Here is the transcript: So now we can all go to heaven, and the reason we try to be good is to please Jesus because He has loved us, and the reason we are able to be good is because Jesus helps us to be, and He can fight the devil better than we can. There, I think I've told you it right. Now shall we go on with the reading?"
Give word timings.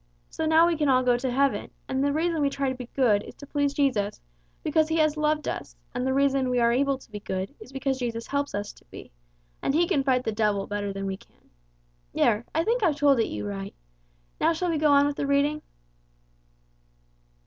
So 0.31 0.47
now 0.47 0.65
we 0.65 0.75
can 0.75 0.89
all 0.89 1.03
go 1.03 1.15
to 1.15 1.29
heaven, 1.29 1.69
and 1.87 2.03
the 2.03 2.11
reason 2.11 2.41
we 2.41 2.49
try 2.49 2.69
to 2.69 2.73
be 2.75 2.89
good 2.95 3.21
is 3.21 3.35
to 3.35 3.45
please 3.45 3.71
Jesus 3.75 4.19
because 4.63 4.87
He 4.89 4.95
has 4.97 5.15
loved 5.15 5.47
us, 5.47 5.75
and 5.93 6.07
the 6.07 6.13
reason 6.15 6.49
we 6.49 6.59
are 6.59 6.71
able 6.71 6.97
to 6.97 7.11
be 7.11 7.19
good 7.19 7.53
is 7.59 7.71
because 7.71 7.99
Jesus 7.99 8.25
helps 8.25 8.55
us 8.55 8.73
to 8.73 8.85
be, 8.85 9.11
and 9.61 9.75
He 9.75 9.87
can 9.87 10.03
fight 10.03 10.23
the 10.23 10.31
devil 10.31 10.65
better 10.65 10.91
than 10.91 11.05
we 11.05 11.17
can. 11.17 11.51
There, 12.15 12.45
I 12.55 12.63
think 12.63 12.81
I've 12.81 12.95
told 12.95 13.21
you 13.21 13.45
it 13.45 13.47
right. 13.47 13.75
Now 14.39 14.53
shall 14.53 14.71
we 14.71 14.79
go 14.79 14.91
on 14.91 15.05
with 15.05 15.17
the 15.17 15.27
reading?" 15.27 15.61